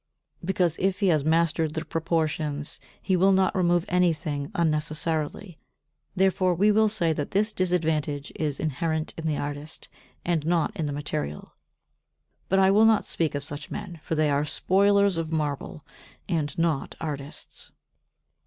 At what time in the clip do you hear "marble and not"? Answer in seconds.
15.31-16.95